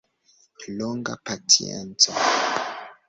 Longa 0.79 1.15
pacienco. 1.23 2.13